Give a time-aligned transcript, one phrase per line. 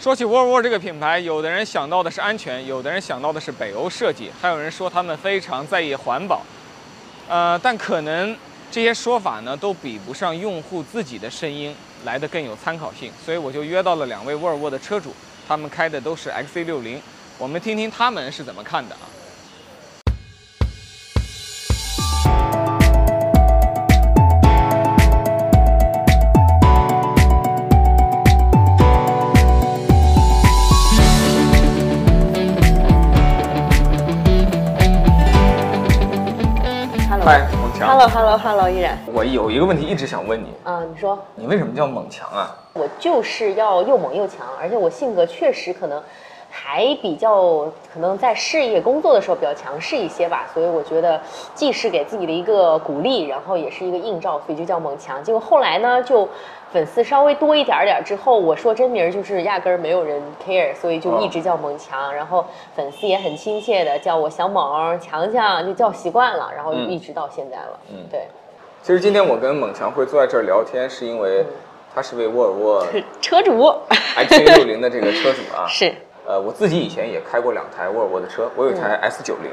[0.00, 6.40] 说起沃尔沃这个品牌，有的人想到的是安全，有的人想到的是北欧设计，还有人说他们非常在意环保。
[7.28, 8.34] 呃，但可能
[8.70, 11.76] 这些说法呢，都比不上用户自己的声音
[12.06, 13.12] 来的更有参考性。
[13.22, 15.14] 所以我就约到了两位沃尔沃的车主，
[15.46, 16.96] 他们开的都是 XC60，
[17.36, 19.04] 我们听听他们是怎么看的啊。
[38.00, 38.96] Hello，Hello，Hello，依然。
[39.12, 42.56] 我有一个问题一直想问你，啊，你说，你为什么叫猛强啊？
[42.72, 46.02] 我就是要又猛又强，而且我性格确实可能
[46.50, 51.20] 还比较，可能在事业工作的时候比较强势一些吧，所以我觉得
[51.54, 55.22] 既是给自己的一个鼓励，然后也是一个映照，所以就叫猛强。
[55.22, 56.28] 结果后来呢，就
[56.72, 67.78] 粉丝稍微多一点点之后，我说真名儿就是压根儿没有人 care，所以就一直叫猛强，然后粉丝也很亲切的叫我小猛、强强，就叫习惯了，然后就嗯一直到现在了。
[67.90, 68.26] 嗯对，
[68.82, 71.44] 其实今天我跟猛强会坐在这儿聊天，是因为
[71.94, 72.86] 他是位沃尔沃
[73.20, 73.52] 车主
[74.16, 75.66] XC60 的这个车主啊。
[75.70, 75.92] 是
[76.30, 79.50] 呃，我自己以前也开过两台沃尔沃的车，我有一台 S90，、哦，S 九零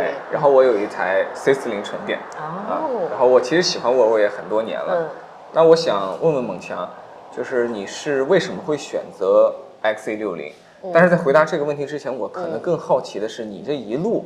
[0.00, 4.92] 哎，然后我有一台 C40 纯电啊，然哦，后我其实喜欢沃尔沃也很多年了。
[5.02, 5.08] 嗯。
[5.52, 6.90] 那我想问问猛强，
[7.30, 9.54] 就是你是为什么会选择
[9.84, 10.50] XC60？
[10.92, 14.24] 但是在回答这个问题之前，我可能嗯更好奇的是，你这一路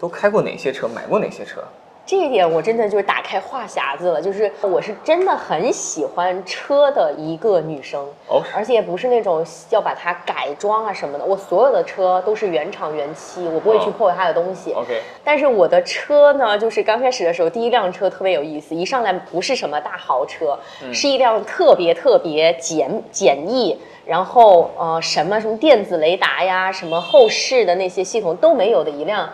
[0.00, 1.62] 都开过哪些车，买过哪些车？
[2.06, 14.72] 这一点我真的就是打开话匣子了，就是我是真的很喜欢车的一个女生，哦，而且不是那种要把它改装啊什么的，我所有的车都是原厂原漆，我不会去哦破坏它的东西。
[14.72, 20.56] OK，但是我的车呢，就是刚开始的时候，第一辆车特别有意思，一上来不是什么大豪车，
[20.92, 29.28] 是一辆特别特别简简易，然后呃什么什么电子雷达呀，什么后视的那些系统都没有的一辆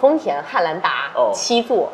[0.00, 1.84] 丰田汉兰达哦七座。
[1.84, 1.88] 哦，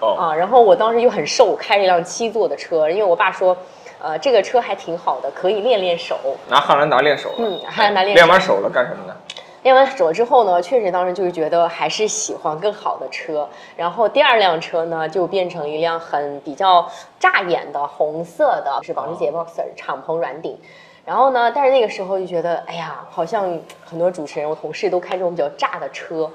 [0.00, 3.56] 啊，然后我当时又很瘦，开了一辆七座的车，因为我爸说，
[3.98, 6.16] 呃，这个车还挺好的，可以练练手。
[6.48, 7.36] 拿汉兰达练手了。
[7.38, 9.16] 嗯汉兰达练练完手了干什么呢？
[9.62, 13.48] 练完手了之后呢，确实当时就是觉得还是喜欢更好的车。
[13.74, 16.88] 然后第二辆车呢，就变成一辆很比较
[17.18, 20.56] 扎眼的红色的，是保时捷 Boxer 敞篷软顶。
[21.04, 26.30] 然后呢，但是那个时候就觉得，哎呀，好像很多主持人、我同事都开这种比较炸的车，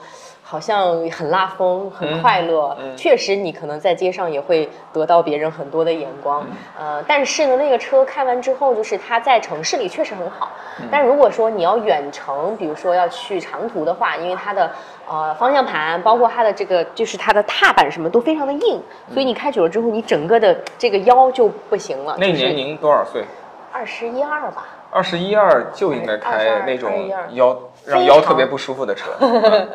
[0.52, 2.76] 好像很拉风、很快乐。
[2.78, 6.46] 嗯确实，你可能在街上也会得到别人很多的眼光。
[6.46, 10.52] 嗯呃，但是呢，那个车开完之后，就是它在城市里确实很好。
[10.82, 14.70] 嗯但如果说你要远程，比如说要去长途的话，因为它的
[15.08, 18.82] 呃方向盘，包括它的这个就是它的踏板什么都非常的硬，
[19.14, 22.18] 所以你开久了之后，你整个的这个腰就不行了。
[22.20, 23.24] 那年您多少岁？
[23.72, 24.66] 二十一二吧。
[24.92, 29.12] 二十一二就应该开那种腰让腰特别不舒服的车。
[29.22, 29.70] 嗯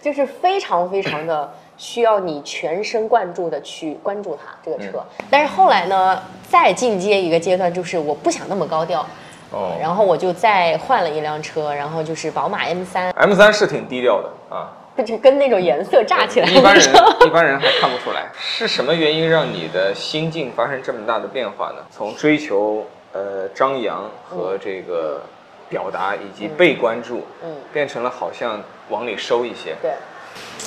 [0.00, 5.02] 就是非常非常的需要你全神贯注的去关注它这个车。
[5.28, 9.04] 但是后来呢，再进阶一个阶段，就是我不想那么高调，
[9.50, 14.70] 哦然后我就再换了一辆车，然后就是宝马 M 三，M 三是挺低调的啊，
[15.04, 16.84] 就跟那种颜色炸起来一般人。
[17.26, 18.28] 一般人还看不出来。
[18.38, 21.82] 是什么原因让你的心境发生这么大的变化呢？
[21.90, 22.84] 从追求
[23.16, 25.22] 呃张扬和这个
[25.70, 29.74] 表达以及被关注，嗯变成了好像往里收一些。
[29.80, 29.92] 对，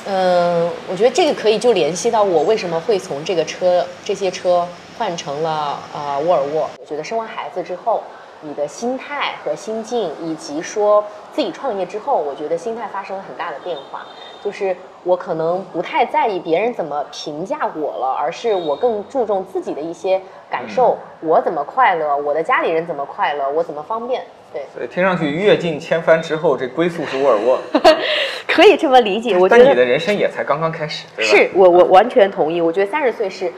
[0.08, 4.68] 嗯，我觉得这个可以就联系到我为什么会从这个车这些车
[4.98, 6.68] 换成了呃沃尔沃。
[6.80, 8.02] 我觉得生完孩子之后，
[8.42, 14.06] 你的心态和心境，以及说自己创业之后，我觉得心态发生了很大的变化。
[14.42, 14.74] 就是
[15.04, 24.24] 我可能不太在意别人怎么评价我了，而是我更注重自己的一些感受，我怎么快乐，我的家里人怎么快乐，我怎么方便。
[24.54, 27.60] 对，所以听上去阅尽千帆之后，这归宿是沃尔沃。
[28.48, 29.38] 可以这么理解。
[29.38, 31.32] 我觉得但你的人生也才刚刚开始，对吧？
[31.32, 32.62] 是我我完全同意。
[32.62, 33.52] 我觉得三十岁是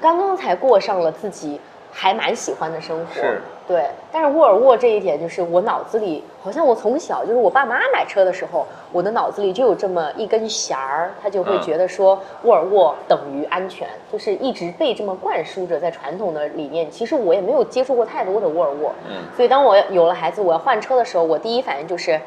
[0.00, 1.60] 刚刚才过上了自己
[1.92, 3.84] 还蛮喜欢的生活，是对。
[4.10, 16.90] 但是沃尔沃这一点，就是我脑子里好像我从小就是我爸妈买车的时候，我的脑子里就有这么一根弦儿，他就会嗯觉得说沃尔沃等于安全，就是一直被这么灌输着，在传统的理念。
[16.90, 22.20] 其实我也没有接触过太多的沃尔沃，嗯所以当我有了孩子，我要换车的时候，我第一反应就是。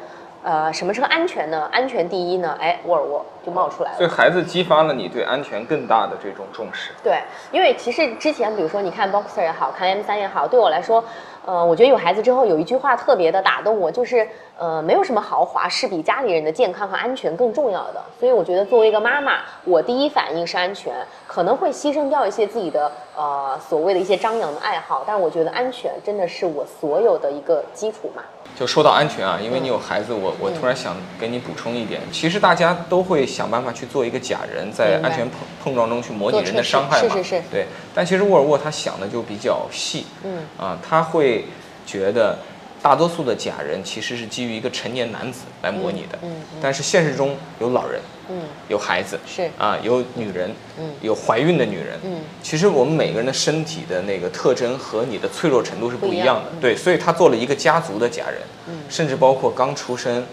[0.44, 1.68] 呃，什么车安全呢？
[1.70, 2.56] 安全第一呢？
[2.60, 3.96] 哎，沃尔沃就冒出来了。
[3.96, 6.90] 所以孩子激发了你对安全更大的这种重视。
[7.00, 7.20] 对，
[7.52, 11.04] 因为其实之前，比如说你看 Boxer 也好看 M3 也好，对我来说，
[11.44, 18.02] 呃，我觉得有孩子之后有一句话特别的打动我，就是呃，没有什么豪华是比家里人的健康和安全更重要的。
[18.20, 20.94] 所以我觉得作为一个妈妈，我第一反应是安全，
[21.26, 28.22] 可能会牺牲掉一些自己的呃所谓的一些张扬的爱好，但我觉得安全真的是我所有的一个基础嘛。
[28.54, 37.08] 就说到安全啊，因为你有孩子，我我突然想给你补充一点，其实大家都会想办法去做一个假人，在安全碰碰撞中去模拟人的伤害嘛。
[37.08, 41.46] 是是是对，但其实沃尔沃他想的就比较细，嗯啊，他会
[41.86, 42.38] 觉得
[42.82, 48.40] 大多数的假人其实是基于一个成年男子来模拟的，嗯嗯但是现实中有老人，嗯。
[48.68, 49.48] 有孩子，是。
[49.56, 50.90] 啊，有女人，嗯。
[51.00, 52.20] 有怀孕的女人，嗯。
[52.42, 58.80] 其实我们每个人的身体的那个特征和你的脆弱程度是不一样的，对，所以他做了一个家族的假人，嗯。
[58.88, 60.26] 甚至包括刚出生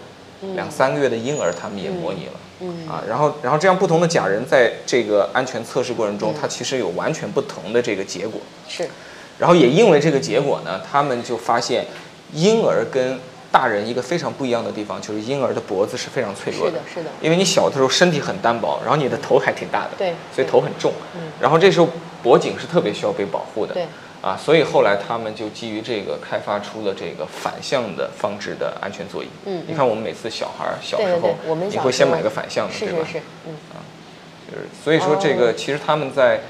[0.56, 2.32] 两三个月的婴儿，他们也模拟了。
[2.62, 8.40] 嗯啊，然后，然后这样不同的假人在这个安全测试过程中，它其实有完全不同的这个结果。
[8.68, 8.88] 是。
[9.38, 11.86] 然后也因为这个结果呢，他们就发现，
[12.32, 13.18] 婴儿跟
[13.52, 17.10] 大人一个非常不一样的地方，就是婴儿的脖子是非常脆弱是的是的。
[17.20, 20.14] 因为你小的时候身体很单薄，然后你的头还挺大的，对。
[20.34, 21.22] 所以头很重，嗯。
[21.40, 21.88] 然后这时候
[22.22, 23.86] 脖颈是特别需要被保护的，对，
[24.22, 29.28] 啊，所以后来他们就基于这个开发出了这个反向的放置的安全座椅。
[29.46, 31.34] 嗯你看我们每次小孩儿小时候
[31.68, 32.98] 你会先买个反向的，对吧？
[33.04, 33.54] 是是是，嗯
[34.48, 35.36] 就是所以说这哦。
[35.38, 36.40] 个其实他们在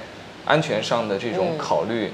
[0.44, 1.59] 安全上的这种嗯。
[1.59, 2.12] 考虑，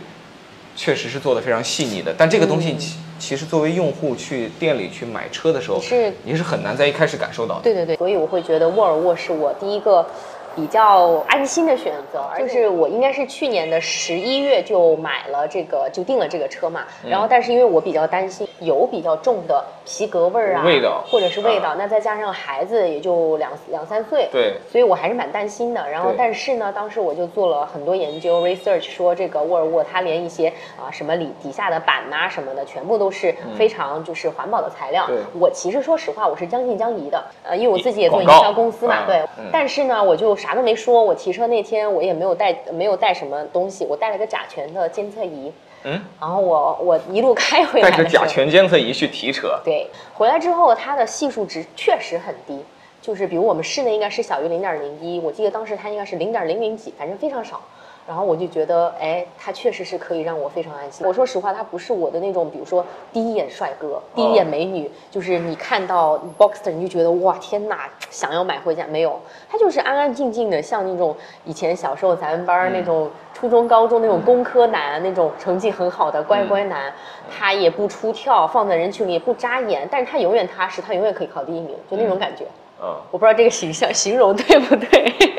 [0.76, 2.14] 确实是做的非常细腻的。
[2.16, 2.78] 但这个东西嗯
[3.18, 7.60] 其其实作为用户去店里去买车的时候，是你是很难在一开始感受到的。
[7.64, 10.06] 对对对，所以我会觉得沃尔沃是我第一个
[10.54, 12.24] 比较安心的选择。
[12.38, 16.84] 就是我应该是去年的十一月就买了这个，就订了这个车嘛。
[17.04, 25.88] 嗯然后，但是因为我比较担心油比较重的皮革味儿啊，味道或者是味道，啊那再加上孩子也就两两三岁，对所以我还是蛮担心的。
[25.88, 35.06] 然后，但是呢，当时我就做了很多研究 research，说这个沃尔沃它连一些啊、什么里底下的板呐、什么的，全部都是非常就是环保的材料。
[35.06, 39.18] 对我其实说实话，我是将信将疑的，呃，因为我自己也做营销公司嘛，啊对。
[39.38, 41.02] 嗯但是呢，我就啥都没说。
[41.02, 45.52] 我提车那天我也没有带没有带什么东西，我带了个甲醛的监测仪。
[45.84, 52.61] 嗯，然后我我一路开回来带着甲醛监测仪去提车，对，回来之后它的系数值确实很低，
[53.00, 57.61] 就是比如我们室内应该是小于零点零一，我记得当时它应该是零点零零几，反正非常少。
[58.06, 61.06] 然后我就觉得，哎，他确实是可以让我非常安心。
[61.06, 68.86] 我说实话，他不是我的那种，比如说第一眼帅哥、第一眼美女，就是你看到 Boxster 你就觉得哇天哪，想要买回家。
[68.86, 69.20] 没有，
[69.50, 76.92] 他就是安安静静的，像那种以前小时候咱们班儿那种初中、高中那种工科男，那种成绩很好的乖乖男，
[77.28, 82.44] 他也不出跳，放在人群里也不扎眼，但是他永远踏实，他永远可以考第一名，就那种感觉。
[82.80, 85.35] 嗯，我不知道这个形象形容对不对？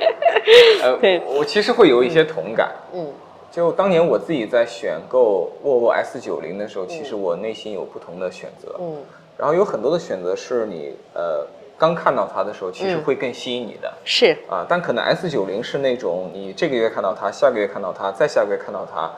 [0.82, 2.72] 呃，对我其实会有一些同感。
[2.94, 3.08] 嗯
[3.50, 9.02] 就当年我自己在选购沃尔沃 S 九零的时候，其实我内心有不同的选择，嗯，
[9.36, 13.92] 然后有很多的选择是你呃刚看到它的时候，其实嗯会更吸引你的。
[14.04, 19.10] 是啊，但可能 S 九零是那种你这个月看到它，下个月看到它，再下个月看到它，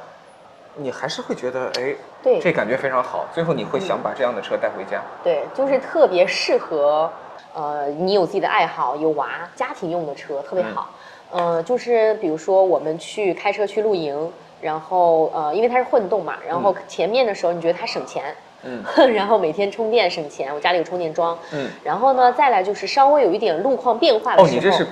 [0.76, 1.94] 你还是会觉得哎，
[2.24, 5.04] 对这感觉非常好，最后你会想把这样的车带回家。
[5.22, 7.12] 对，就是特别适合，
[7.54, 10.92] 呃，你有自己的爱好，有娃，家庭用的车特别好。
[11.32, 14.32] 呃，就是比如说我们去开车去露营，
[14.62, 18.84] 然后呃，因为它是混动嘛，然后前面的时候你觉得它省钱，嗯
[19.14, 24.88] 然后每天充电省钱，我家里有充电桩，嗯，然后呢，再来就是稍微有一点路况变化的时哦，候，你这是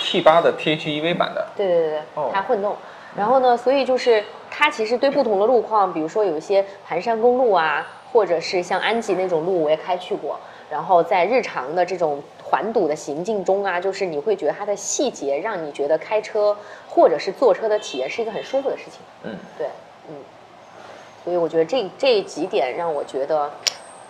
[0.00, 2.76] T 八的 PHEV 版的，对对对对哦，它混动。
[3.16, 10.38] 然后呢，所以就是它其实对不同的路况，比如说有一些盘山公路啊，或者是像安吉那种路，我也开去过。
[10.70, 16.56] 然后在日常的这种环堵的行进中啊，就是你会觉得它的细节让你觉得开车
[16.88, 19.00] 或者是坐车的体验是一个很舒服的事情。
[19.22, 19.68] 嗯，对，
[20.08, 20.16] 嗯。
[21.24, 23.52] 所以我觉得这这几点让我觉得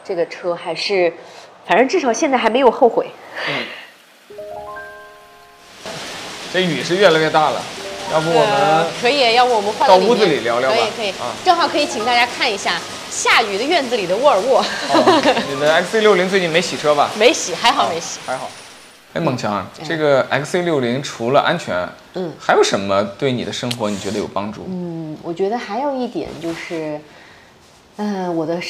[0.03, 1.13] 这个车还是，
[1.67, 3.11] 反正至少现在还没有后悔。
[6.53, 7.61] 这雨是越来越大了，
[8.13, 17.11] 要不我们可以，要不我们换到屋子里聊聊吧可以可以，啊正好可以请大家看一下下雨的院子里的沃尔沃，哦你的 XC 6 0最近没洗车吧？
[17.19, 18.19] 没洗，还好没洗。
[18.27, 18.51] 还好。
[19.13, 24.65] 哎，孟强，这个 XC 6 0除了安全，嗯，还有什么对你的生活你觉得有帮助？
[24.69, 27.01] 嗯，我觉得还有一点就是，
[27.97, 28.61] 呃，我的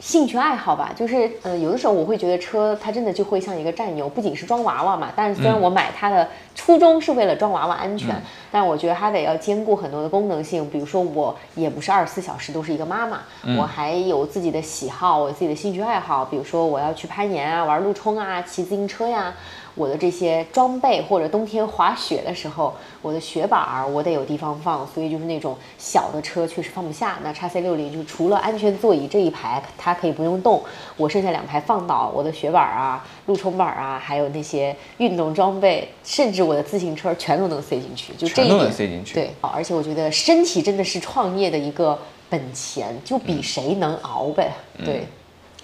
[0.00, 8.14] 兴兴趣爱好吧，就是呃，有的时候我会觉得车它真的就会像一个战友，不仅是装娃娃嘛，但是虽然嗯我买它的初衷是为了装娃娃安全，
[8.50, 13.20] 但我觉得它得要兼顾很多的功能性，比如说我也不是二十四小时都是一个妈妈，
[13.58, 19.34] 我还有自己的喜好，我自己的兴趣爱好，比如说我要去攀岩啊，玩路冲啊，骑自行车呀。
[19.74, 27.18] 我的这些装备，或者冬天滑雪的时候，我的雪板儿我得有地方放，所以就是那种小的车确实放不下。
[27.22, 30.62] 那叉 C 六零就除了安全座椅这一排它可以不用动，
[30.96, 39.14] 我剩下两排放倒我的雪板儿啊、路冲板儿啊，还有那些运动装备，甚至我的自行车全都能塞进去，就这一点能塞进去。
[39.14, 41.98] 对，而且我觉得身体真的是创业的一个
[42.28, 44.52] 本钱，就比谁能熬呗。
[44.84, 45.06] 对，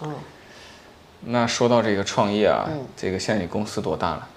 [0.00, 0.14] 嗯。
[1.20, 4.28] 那说到这个创业啊，这个现在你公司多大了？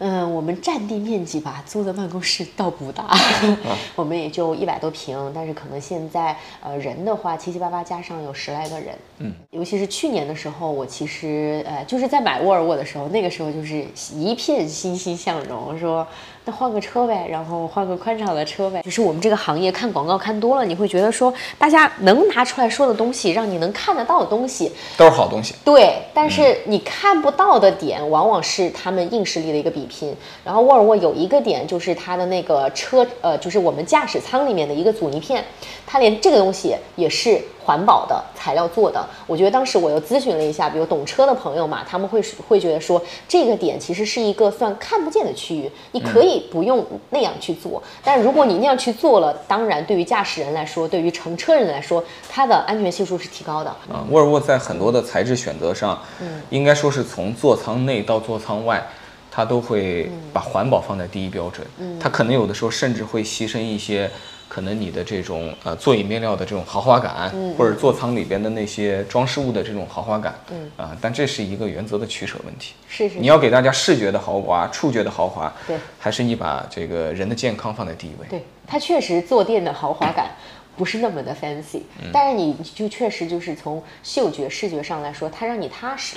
[0.00, 3.10] 嗯，我们占地面积吧，租的办公室倒不大，
[3.96, 16.06] 我们也就一百多平，但是可能现在呃人的话七七八八加上有十来个人，嗯，尤其是去年的时候，我其实呃就是在买沃尔沃的时候，那个时候就是一片欣欣向荣，说。
[16.50, 18.82] 换个车呗，然后换个宽敞的车呗。
[18.82, 25.54] 就是我们这个行业看广告看多了，你会觉得说，大家能拿出来说的东西，让你能看得到的东西，都是好东西。
[25.64, 30.14] 对，但是你看不到的点，往往是他们硬实力的一个比拼。
[30.44, 35.44] 然后沃尔沃有一个点，就是它的那个车，呃，就是我们驾驶舱里面的一个阻尼片，
[35.86, 37.42] 它连这个东西也是。
[37.68, 42.98] 环保的材料做的，我觉得当时我又咨询了一下，比如懂车的朋友嘛，他们会会觉得说
[43.28, 53.68] 这个点其实是一个算看不见的区域，你可以不用那样去做，但如果你那样去做了，当然对于驾驶人来说，对于乘车人来说，它的安全系数是提高的。
[53.92, 58.82] 啊，沃尔沃在很多的材质选择上，嗯，应该说是从座舱内到座舱外，
[59.30, 61.66] 它都会把环保放在第一标准。
[61.76, 64.10] 嗯，它可能有的时候甚至会牺牲一些。
[64.58, 72.74] 可能你的这种呃座椅面料的这种豪华感，或者座舱里边的那些装饰物的这种豪华感，嗯啊，但这是一个原则的取舍问题。
[72.88, 78.26] 是是，你要给大家视觉的豪华、触觉的豪华，对，还是你把这个人的健康放在第一位？
[78.28, 80.32] 对，它确实坐垫的豪华感
[80.76, 86.16] 不是那么的 fancy，但是你就确实就是从嗅觉、视觉上来说，它让你踏实、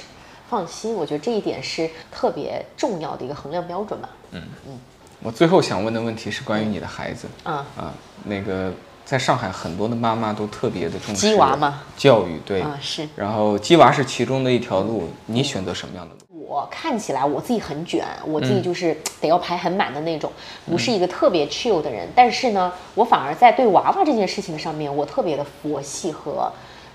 [0.49, 0.95] 放心。
[0.95, 4.09] 我觉得这一点是特别重要的一个衡量标准吧。
[4.31, 4.79] 嗯嗯。
[5.23, 8.73] 我最后想问的问题是关于你的孩子啊啊，那个
[9.05, 11.83] 在上海很多的妈妈都特别的重视鸡娃嘛？
[11.95, 16.47] 教育对啊是，然后鸡娃是其中的一条路，你选择什么样的路？
[16.47, 20.31] 我看起来我自己很卷，我自己就是得要排很满的那种，
[20.65, 26.51] 不是一个特别 chill 的人，但是呢，我反而在对娃娃这件事情上面，我特别的佛系和。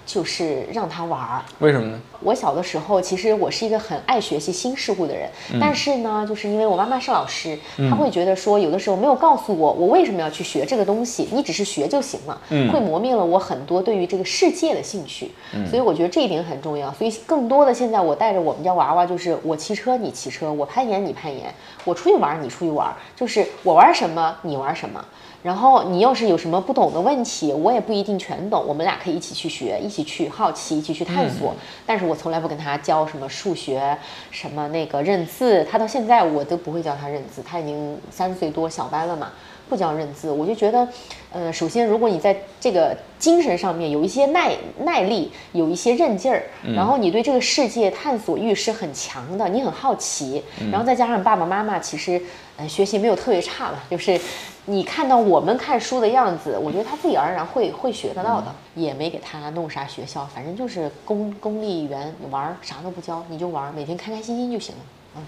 [0.06, 2.00] 就是让他玩儿，为什么呢？
[2.20, 5.28] 我小的时候，其实我是一个很爱学习新事物的人，
[5.60, 7.58] 但是呢，就是因为我妈妈是老师，
[7.90, 12.40] 她会觉得说，有的时候没有告诉我我为什么要去学这个东西，你只是学就行了，
[12.72, 15.32] 会磨灭了我很多对于这个世界的兴趣。
[15.68, 16.92] 所以我觉得这一点很重要。
[16.92, 21.52] 所以更多的现在，我带着我们家娃娃，就是我骑车你骑车，我攀岩你攀岩，
[21.84, 25.04] 我出去玩你出去玩，就是我玩什么你玩什么。
[25.46, 31.54] 然后你要是有什么不懂的问题，我也不一定全懂，我们俩可以一起去学，一起去好奇，一起去探索。
[31.86, 33.96] 但是我从来不跟他教什么数学，
[34.32, 39.30] 什么那个认字，他到现在我都不会教他认字，他已经三岁多小班了嘛，
[39.68, 40.30] 不教认字。
[40.30, 40.88] 我就觉得，
[41.32, 44.52] 呃，首先如果你在这个精神上面有一些耐
[44.84, 46.42] 耐力，有一些韧劲儿，
[46.74, 52.20] 然后你对这个世界探索欲是很强的，你很好奇，然后再加上爸爸妈妈其实，
[52.56, 54.20] 呃，学习没有特别差吧，就是。
[54.68, 64.80] 你看到我们看书的样子，我觉得他自己而然会会学得到的，也没给他弄啥学校，反正就是公公立园玩，啥都不教，你就玩，每天开开心心就行了。
[65.18, 65.22] 嗯，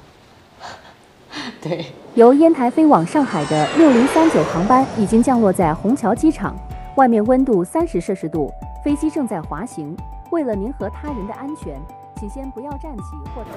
[1.62, 1.86] 对。
[2.14, 6.56] 由烟台飞往上海的六零三九航班已经降落在虹桥机场，
[6.96, 8.52] 外面温度三十摄氏度，
[8.84, 9.96] 飞机正在滑行。
[10.30, 11.80] 为了您和他人的安全，
[12.18, 13.04] 请先不要站起
[13.34, 13.48] 或者。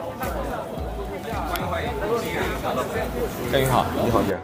[3.51, 4.37] 郑宇好，你好，姐。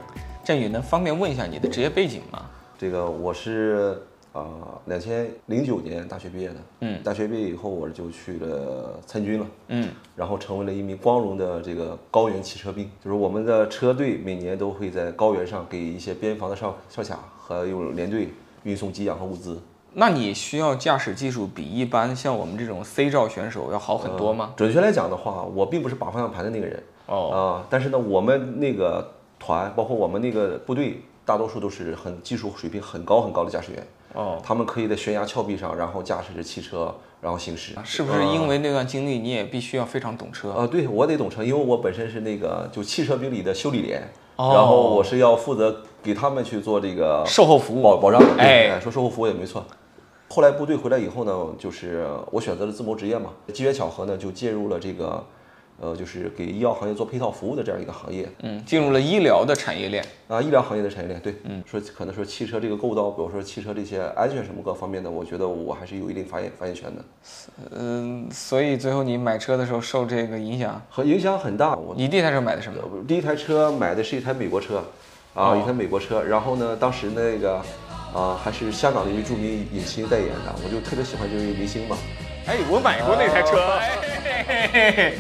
[0.43, 2.41] 郑宇，能方便问一下你的职业背景吗？
[2.77, 4.01] 这个我是
[4.37, 6.55] 呃，两千零九年大学毕业的。
[6.81, 9.45] 嗯，大学毕业以后我就去了参军了。
[9.69, 12.89] 嗯，然后成为了一名光荣的这个高原汽车兵。
[13.03, 18.29] 就是我们的车队每年都会在高原上给一些边防的哨哨卡和有连队
[18.63, 19.59] 运送给养和物资。
[19.93, 24.53] 那你需要驾驶技术比一般像我们这种 C 照选手要好很多吗？
[24.55, 26.83] 准确来讲的话，我并不是把方向盘的那个人。
[27.07, 29.13] 哦，啊，但是呢，我们那个。
[29.39, 33.87] 团包括我们那个部队，大多数都是很技术水平很高很高的驾驶员。
[34.17, 37.75] 哦，他们可以在悬崖峭壁上，然后驾驶着汽车，然后行驶。
[37.83, 40.49] 是不是因为那段经历，你也必须要非常懂车？
[40.49, 44.01] 啊，对我得懂车，因为我本身是那个就汽车兵里的修理连，
[44.35, 48.19] 然后我是要负责给他们去做这个售后服务保保障。
[48.39, 49.63] 哎，说售后服务也没错。
[50.29, 55.23] 后来部队回来以后呢，就是我选择了自谋职业嘛，机缘巧合呢，就进入了这个。
[55.79, 67.01] 呃，就是给医药行业做配套服务的这样一个行业，嗯，进入了医疗的产业链啊，医疗行业的产业链，对，嗯，说可能说汽车这个构造，比如说汽车这些安全什么各方面的，我觉得我还是有一定发言发言权的，
[67.77, 71.75] 嗯，所以最后你买车的时候受这个影响，和影响很大。
[71.75, 72.79] 我你第一台车买的什么？
[73.07, 74.83] 第一台车买的是一台美国车，
[75.35, 77.61] 啊，一台美国车，然后呢，当时那个
[78.15, 81.95] 啊，还是香港的一位著名影星代言的，我就特别喜欢这位明星嘛。
[82.47, 83.77] 哎，我买过那台车，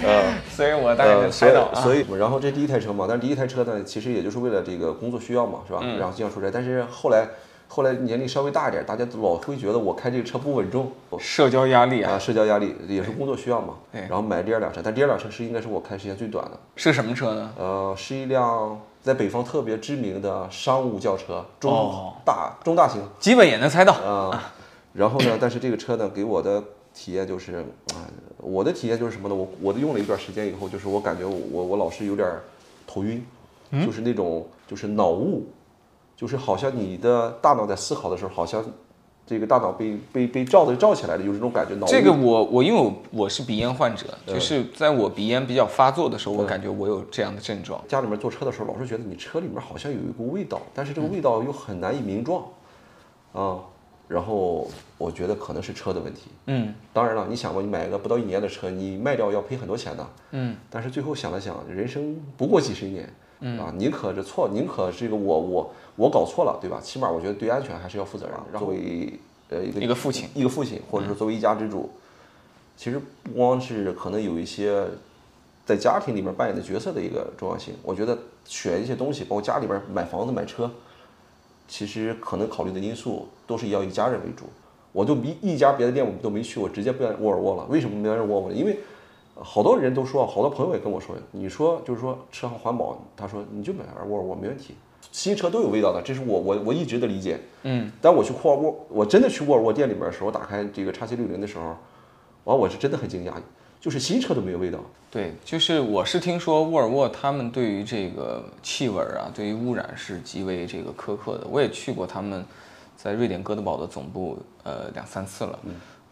[0.01, 5.81] 嗯，所以我大概能猜到所以，然后这第一台车嘛，但是第一台车呢，其实也就是为了这个工作需要嘛，是吧？
[5.99, 6.49] 然后经常出差。
[6.49, 7.27] 但是后来
[7.67, 13.73] 后来年龄稍微大一点，大家老会觉得我开这个车不稳重，社交压力啊，社交压力也是工作需要嘛。
[13.91, 13.99] 对。
[14.03, 16.57] 然后买第二辆车，但第二辆车是应该是我开时间最短的。
[16.77, 17.51] 是什么车呢？
[17.57, 24.53] 呃，是一辆在北方特别知名的商务轿车，中大中大型，基本也能猜到啊。
[24.93, 26.63] 然后呢，但是这个车呢，给我的
[26.97, 27.57] 体验就是
[27.93, 29.35] 啊，我的体验就是什么呢？
[29.35, 32.27] 我我的用了一段时间以后，就是我感觉我我老是有点
[32.87, 33.23] 头晕，
[33.85, 35.45] 就是那种就是脑雾。
[36.15, 38.65] 就是好像你的大脑在思考的时候，好像
[39.23, 41.75] 这个大脑被被被罩的罩起来了，有这种感觉。
[41.75, 47.79] 脑这个我我因为我我是鼻炎患者，就是在我鼻炎比较发作的时候，我感觉我有这样的症状。
[47.87, 52.45] 家里面坐车的时候，老是觉得你车里面好像有一股味道，但是这个味道又很难以名状，
[53.31, 53.61] 啊，
[54.07, 56.29] 然后我觉得可能是车的问题。
[56.45, 60.07] 嗯，当然了，你想过你买一个不到一年的车，你卖掉要赔很多钱的。
[60.31, 63.07] 嗯，但是最后想了想，人生不过几十年。
[63.39, 66.81] 嗯啊，宁可这错，宁可这个我我我搞错了，对吧？
[66.81, 68.59] 起码我觉得对安全还是要负责任。
[68.59, 69.13] 作为
[69.49, 71.87] 呃一个一个父亲，一个父亲，或者说作为一家之主，
[72.75, 74.83] 其实不光是可能有一些
[75.67, 77.75] 在家庭里面扮演的角色的一个重要性。
[77.83, 80.71] 我觉得选一些东西，包括家里边买房子、买车，
[81.67, 84.45] 其实可能考虑的因素都是要以家人为主。
[84.93, 87.65] 我就一一家别的店我们都没去，我直接奔沃尔沃了。
[87.69, 88.51] 为什么没人沃尔沃？
[88.51, 88.79] 因为
[89.35, 94.73] 好多人都说，好多朋友也跟我说，你说就是说车环保，他说你就买沃尔沃没问题，
[95.11, 97.39] 新车都有味道的，这是我我我一直的理解。
[97.61, 101.75] 嗯，但我去沃尔沃，我真的去沃尔沃店里面的时候，打开这个叉七六零的时候，
[102.45, 103.33] 完我是真的很惊讶，
[103.79, 104.79] 就是新车都没有味道。
[105.09, 111.47] 对，就是我是听说沃尔沃他们对于这个气味啊，对于污染是极为这个苛刻的。
[111.49, 112.43] 我也去过他们
[112.95, 115.59] 在瑞典哥德堡的总部，呃，两三次了。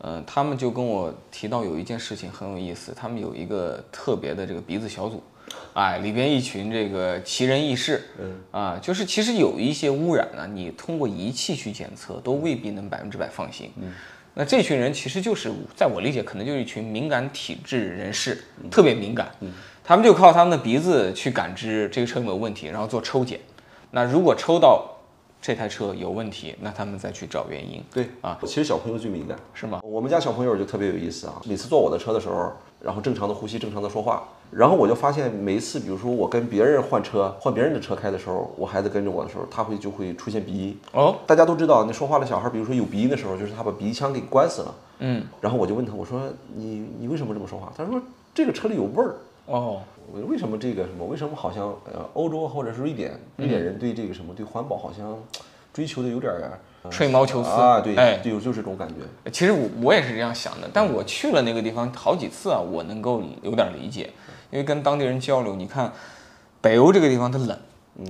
[0.01, 5.21] 嗯，他们就跟我提到有一件事情很有意思，他们有一个特别的这个鼻子小组，
[5.73, 13.71] 哎，里边一群这个奇人异事，嗯，啊，就是其实有一些污染呢，你通过仪器去检测都未必能百分之百放心。
[13.77, 13.93] 嗯，
[14.35, 19.51] 那这群人其实就是在我理解，可能就是一群敏感体质人士，特别敏感，嗯，
[19.83, 23.39] 他们就靠他们的鼻子去感知这个车有没有问题，然后做抽检，
[23.91, 24.91] 那如果抽到。
[25.41, 27.79] 这台车有问题，那他们再去找原因。
[27.93, 29.79] 对啊，其实小朋友最敏感，是吗？
[29.83, 40.79] 我们家小朋友就特别有意思啊，每次坐我的车的时候，然后正常的呼吸，正常的说话，然后我就发现每一次，比如说我跟别人换车，换别人的车开的时候，我孩子跟着我的时候，他会就会出现鼻音。
[40.93, 44.75] 哦，大家都知道，那说话的小孩，比如说有鼻音的时候，就是他把鼻腔给关死了。
[44.99, 46.21] 嗯，然后我就问他，我说
[46.53, 47.71] 你你为什么这么说话？
[47.75, 48.01] 他说
[48.33, 49.15] 这个车里有味儿。
[49.47, 49.81] 哦。
[50.29, 51.03] 为什么这个什么？
[51.03, 55.17] 为什么好像呃，欧洲或者是瑞典，瑞典人对这个什么对环保好像
[55.73, 56.59] 追求的有点儿
[56.89, 57.79] 吹毛求疵啊？
[57.81, 59.31] 对，哎，就就是这种感觉。
[59.31, 64.09] 其实我我也是这样想的，但我去了那个地方好几次啊，我能够有点理解，
[64.51, 65.91] 因为跟当地人交流，你看
[66.61, 67.57] 北欧这个地方它冷，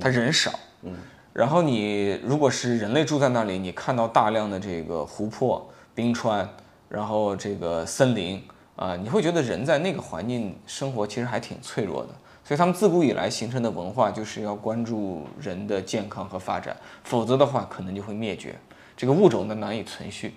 [0.00, 0.50] 它人少，
[0.82, 0.94] 嗯，
[1.32, 6.48] 然后你如果是人类住在那里，你看到大量的这个湖泊、冰川，
[6.88, 8.42] 然后这个森林。
[8.76, 12.10] 啊，你会觉得人在那个环境生活其实还挺脆弱的，
[12.46, 18.54] 所以他们自古以来形成的文化就是要关注人的健康和发展，否则的话可能就会灭绝，
[18.96, 20.32] 这个物种呢难以存续。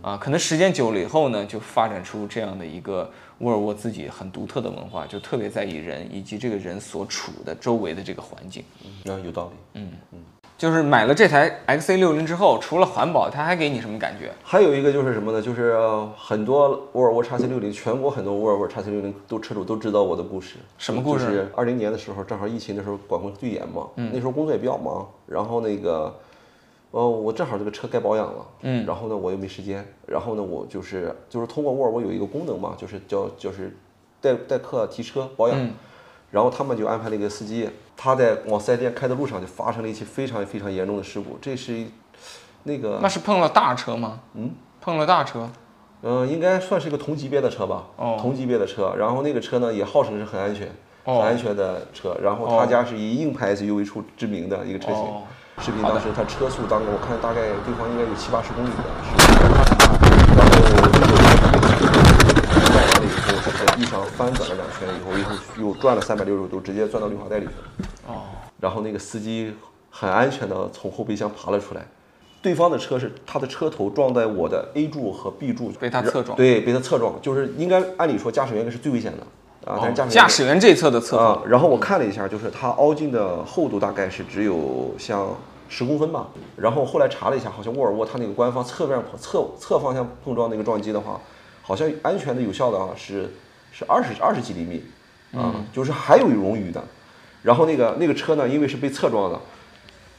[0.00, 8.64] 啊，可能时间久了以后呢，就发展出这样的一个沃尔沃自己很独特的文化，就特别在意人以及这个人所处的周围的这个环境。
[9.04, 9.80] 嗯，有道理。
[9.80, 10.18] 嗯嗯。
[10.62, 14.30] 就是买了这台 XC60 之后，除了环保，它还给你什么感觉？
[14.44, 15.42] 还有一个就是什么呢？
[15.42, 15.76] 就是
[16.16, 20.58] 很多沃尔沃 XC60，全国很多沃尔沃 XC60 都车主都知道我的故事。
[20.78, 21.26] 什么故事？
[21.26, 23.88] 就是二零年的时候，正好疫情的时候管控最严嘛。
[23.96, 24.12] 嗯。
[24.14, 26.14] 那时候工作也比较忙，然后那个，
[26.92, 28.46] 呃，我正好这个车该保养了。
[28.60, 28.86] 嗯。
[28.86, 29.84] 然后呢，我又没时间。
[30.06, 33.76] 然后呢，我就是就是通过沃尔沃有一个功能嘛，就是叫就是
[34.20, 35.70] 代代客提车保养。
[36.30, 41.38] 然后他们就安排了一个司机，他在往四 S 店开的路上就发生了一起非常非常严重的事故。
[41.40, 41.86] 这是，
[42.64, 44.20] 那个那是碰了大车吗？
[44.34, 44.50] 嗯，
[44.80, 45.48] 碰了大车。
[46.02, 47.84] 嗯，应该算是一个同级别的车吧。
[47.96, 48.18] 哦。
[48.20, 50.68] 同级别的车，然后那个车呢也号称是很安全、
[51.04, 52.16] 很安全的车。
[52.20, 55.04] 然后他家是以硬派 SUV 出知名的一个车型。
[55.60, 58.82] 视频当时他车速当我看大概对方应该有七八十公里的。
[60.36, 60.44] 然
[62.86, 62.91] 后。
[63.02, 67.88] 了以后，在地上翻转了两圈以后，又又转了三百六十度，直接钻到绿化带里去了。
[68.06, 68.22] 哦。
[68.60, 69.52] 然后那个司机
[69.90, 71.86] 很安全的从后备箱爬了出来。
[72.40, 76.36] 对方的车是他的车头撞在我的 A 柱和 B 柱，被他侧撞。
[76.36, 79.78] 对，被他侧撞，就是应该按理说驾驶员应该是最危险的啊。
[79.80, 85.28] 但是驾驶驾驶员这侧的侧啊，然后我看了一下，就是它凹进的厚度大概是只有像
[85.68, 86.26] 十公分吧。
[86.56, 91.20] 然后后来查了一下，好像沃尔沃它那个官方侧面侧侧方向碰撞那个撞击的话。
[91.62, 93.30] 好像安全的有效的啊是
[93.72, 94.84] 是二十二十几厘米
[95.32, 96.82] 啊，就是还有冗余的。
[97.42, 99.40] 然后那个那个车呢，因为是被侧撞的，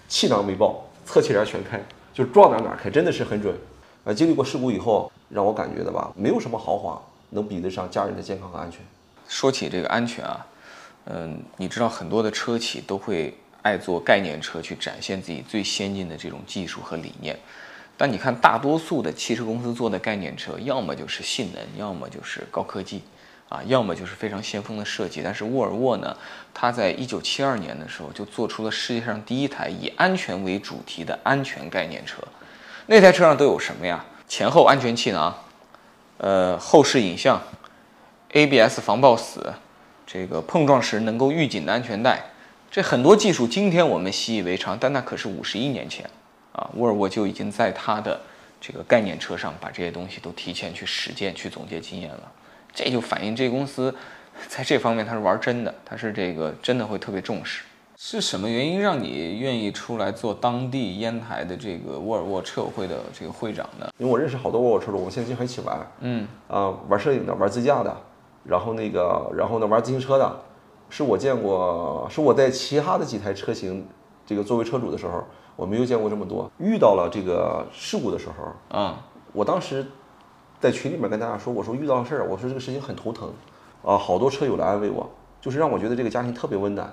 [0.07, 1.79] 气囊没爆，侧气帘全开。
[2.13, 3.55] 就撞哪哪开，真的是很准。
[4.03, 7.01] 呃，经历过事故以后，让我感觉的吧，没有什么豪华
[7.31, 8.81] 能比得上家人的健康和安全。
[9.27, 10.45] 说起这个安全啊，
[11.05, 17.35] 嗯，你知道很多的车企都会爱做概念车，去展现自己最先进的这种技术和理念。
[18.03, 23.01] 但你看，大多数的汽车公司做的概念车，要么就是性能，要么就是高科技，
[23.47, 25.21] 啊，要么就是非常先锋的设计。
[25.23, 26.13] 但是沃尔沃呢，
[26.53, 32.21] 它在一九七二年的时候就做出了世界上第一台以安全为主题的安全概念车。
[32.87, 34.03] 那台车上都有什么呀？
[34.27, 35.33] 前后安全气囊，
[36.17, 37.41] 呃，后视影像
[38.33, 39.53] ，ABS 防抱死，
[40.05, 42.21] 这个碰撞时能够预警的安全带，
[42.69, 46.09] 这很多技术今天我们习以为常，但那可是五十一年前
[46.53, 48.19] 啊，沃尔沃就已经在它的
[48.61, 52.31] 这个概念车上把这些东西都提前去实践、去总结经验了。
[52.73, 53.93] 这就反映这公司
[54.47, 57.63] 在这方面它是玩真的，它是这个真的会特别重视。
[57.95, 63.87] 是什么原因让你愿意出来做当地烟台的这个沃尔沃车友会的这个会长呢？
[63.97, 67.95] 因为我认识好多沃尔沃车主，我们现在经常一起玩，嗯，啊，玩摄影的，玩自驾的，
[68.43, 70.39] 然后那个，然后呢，玩自行车的，
[70.89, 73.87] 是我见过，是我在其他的几台车型，
[74.25, 75.23] 这个作为车主的时候，
[75.55, 76.49] 我没有见过这么多。
[76.57, 79.85] 遇到了这个事故的时候，啊，我当时
[80.59, 83.31] 在群里面跟大家说，我说遇到事儿，我说这个事情很头疼，
[83.83, 85.09] 啊，好多车友来安慰我，
[85.41, 86.91] 就是让我觉得这个家庭特别温暖。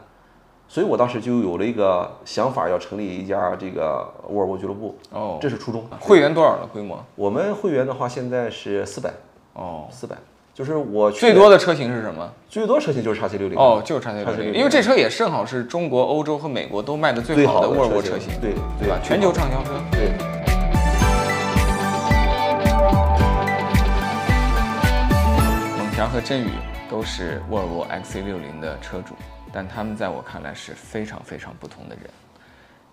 [0.69, 4.97] 所以我当时就有了一个想法，要成立一家这个沃尔沃俱乐部。
[5.11, 5.85] 哦，这是初衷。
[5.99, 6.69] 会员多少了？
[6.73, 7.05] 规模？
[7.17, 9.13] 我们会员的话，现在是四百。
[9.55, 10.17] 哦，四百。
[10.53, 12.31] 就是我最多的车型是什么？
[12.49, 13.59] 最多车型就是叉 C 六零。
[13.59, 14.53] 哦，就是叉 C 六零。
[14.53, 18.29] 因为这车也正好是中国、欧洲和美国都卖的最好的沃尔沃车型。
[18.41, 18.99] 对对吧？
[19.03, 19.81] 全球畅销车。
[19.93, 20.11] 对。
[25.79, 26.51] 蒙强和振宇
[26.91, 29.15] 都是沃尔沃 XC 六零的车主。
[29.53, 32.05] 但他们在我看来是非常非常不同的人，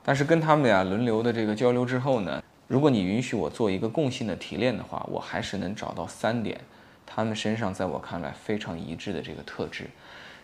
[0.03, 6.59] 但是跟他们俩轮流的这个交流之后呢，如果你允许我做一个共性的提炼的话，我还是能找到三点，
[7.07, 9.89] 他们身上在我看来非常一致的这个特质。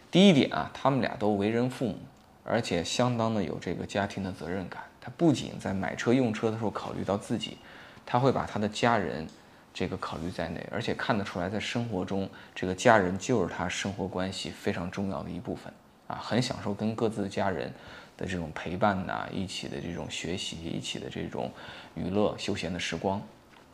[0.10, 1.97] 第一点啊，他们俩都为人父母，
[2.43, 4.82] 而且相当的有这个家庭的责任感。
[5.02, 7.58] 他不仅在买车用车的时候考虑到自己，
[8.06, 9.28] 他会把他的家人
[9.73, 15.73] 这个考虑在内，而且看得出来，在生活中这个家人就是他生活关系非常重要的一部分。
[16.08, 17.73] 啊，很享受跟各自的家人
[18.15, 21.52] 的这种陪伴呐，一起的这种学习，一起的这种
[21.95, 23.21] 娱乐休闲的时光。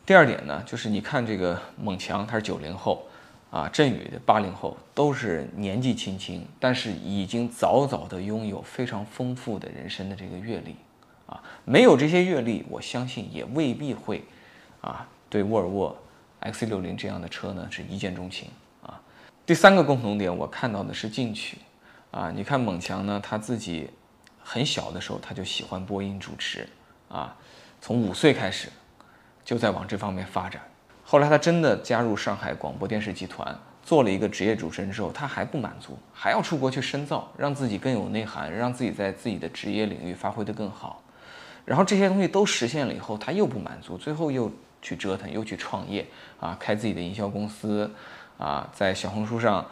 [0.06, 3.06] 第二点呢，就是你看这个猛强，他是九零后，
[3.50, 10.74] 啊，振宇的八零后，都是年纪轻轻，但是已经早早的拥有非常丰富的人生的这个阅历，
[11.26, 14.24] 啊，没有这些阅历，我相信也未必会，
[14.80, 15.96] 啊，对沃尔沃
[16.40, 18.48] XC 六零这样的车呢是一见钟情
[18.82, 19.00] 啊。
[19.46, 21.58] 第三个共同点，我看到的是进取。
[22.10, 23.88] 啊，你看猛强呢，他自己
[24.42, 26.68] 很小的时候他就喜欢播音主持，
[27.08, 27.36] 啊，
[27.80, 28.68] 从五岁开始
[29.50, 30.62] 就在往这方面发展。
[31.02, 41.02] 后来他真的加入上海广播电视集团，做了一个职业主持人之后，他还不满足，还要出国去深造，让自己更有内涵，让自己在自己的职业领域发挥得更好。
[41.64, 44.48] 然后这些东西都实现了以后，他又不满足，最后又
[44.80, 46.06] 去折腾，又去创业，
[46.38, 47.90] 啊，开自己的营销公司，
[48.38, 49.66] 啊，在小红书上。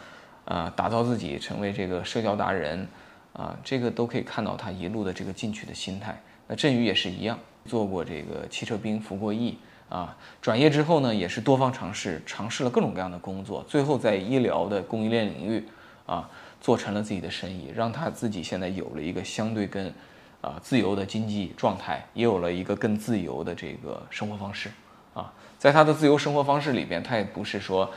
[0.44, 2.88] 啊，打造自己成为这个社交达人，
[3.34, 6.18] 啊，这个都可以看到他一路的这个进取的心态。
[6.46, 15.64] 那振宇也是一样，做过这个汽车兵，服过役，啊，转业之后呢，也是多方尝试，尝试了各种各样的工作，最后在医疗的供应链领域，
[16.06, 16.28] 啊，
[16.60, 19.92] 做成了自己的生意，让他自己现在有了一个相对更，
[20.40, 24.70] 啊，自由的经济状态，也有了一个更自由的这个生活方式，
[25.14, 27.90] 啊，在他的自由生活方式里边，他也不是说。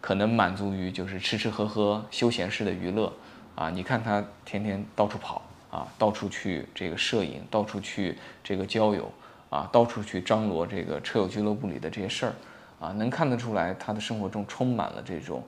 [0.00, 3.12] 可能满足于就是吃吃喝喝、休闲式的娱乐，
[3.56, 9.10] 啊，你看他天天到处跑啊，到处去这个摄影，到处去这个交友，
[9.50, 12.34] 啊，到处去张罗这个车友俱乐部里的这些事儿，
[12.80, 15.42] 啊，能看得出来他的生活中充满了这种，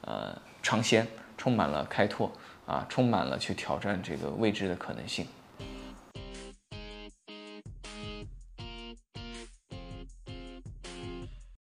[0.00, 1.06] 呃，尝鲜，
[1.38, 2.30] 充满了开拓，
[2.66, 5.26] 啊，充满了去挑战这个未知的可能性。